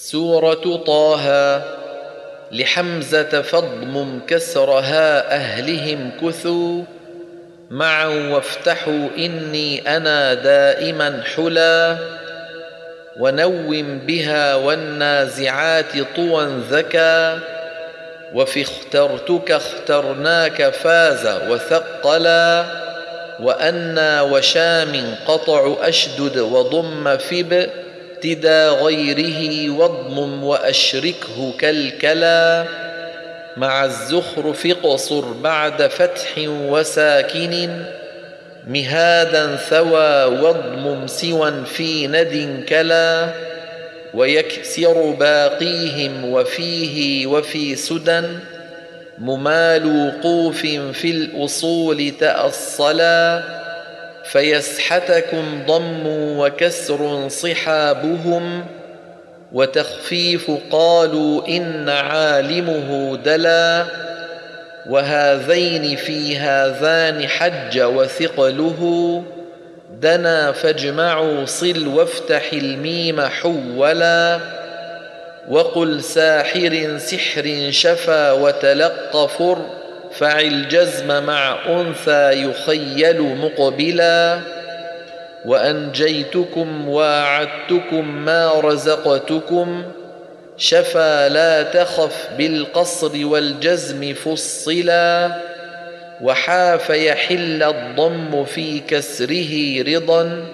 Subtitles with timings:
[0.00, 1.62] سورة طه
[2.52, 6.82] لحمزة فاضمم كسرها أهلهم كثوا.
[7.70, 11.96] معا وافتحوا إني أنا دائما حلا.
[13.20, 17.38] ونوم بها والنازعات طوى ذكا
[18.34, 22.64] وفي اخترتك اخترناك فاز وثقلا.
[23.40, 27.70] وأنا وشام قطع أشدد وضم فب
[28.18, 32.64] ابتدى غيره واضمم وأشركه كالكلا
[33.56, 37.82] مع الزخرف قصر بعد فتح وساكن.
[38.66, 43.28] مهادا ثوى واضمم سوى في ند كلا.
[44.14, 48.22] ويكسر باقيهم وفيه وفي سدى.
[49.18, 50.60] ممال وقوف
[50.92, 53.42] في الأصول تأصلا.
[54.32, 56.02] فيسحتكم ضم
[56.38, 58.64] وكسر صحابهم
[59.52, 63.84] وتخفيف قالوا إن عالمه دلا
[64.88, 69.22] وهذين في هذان حج وثقله
[70.00, 74.40] دنا فاجمعوا صل وافتح الميم حولا
[75.48, 79.58] وقل ساحر سحر شفا وتلقفر
[80.18, 84.40] فعل جزم مع أنثى يخيل مقبلا
[85.44, 89.82] وأنجيتكم واعدتكم ما رزقتكم
[90.56, 95.32] شفا لا تخف بالقصر والجزم فصلا
[96.20, 100.44] وحاف يحل الضم في كسره رضا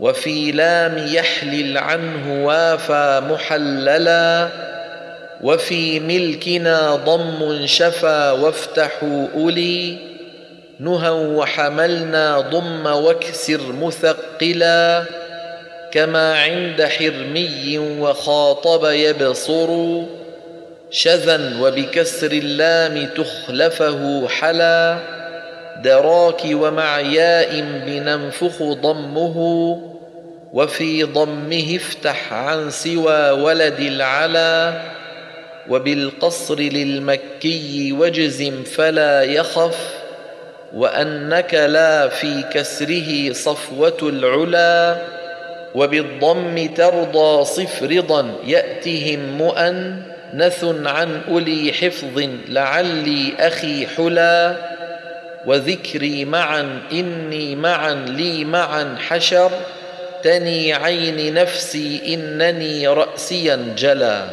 [0.00, 4.48] وفي لام يحلل عنه وافى محللا
[5.42, 9.98] وفي ملكنا ضم شفا وافتحوا أولي
[10.80, 15.04] نهى وحملنا ضم واكسر مثقلا
[15.92, 20.02] كما عند حرمي وخاطب يبصر
[20.90, 24.98] شذا وبكسر اللام تخلفه حلا
[25.84, 29.36] دراك ومع ياء بننفخ ضمه
[30.52, 34.82] وفي ضمه افتح عن سوى ولد العلا
[35.68, 39.94] وبالقصر للمكي وجزم فلا يخف
[40.74, 44.96] وأنك لا في كسره صفوة العلا
[45.74, 54.56] وبالضم ترضى صف رضا يأتهم مؤنث عن أولي حفظ لعلي أخي حلا
[55.46, 59.50] وذكري معا إني معا لي معا حشر
[60.22, 64.24] تني عين نفسي إنني رأسيا جلا.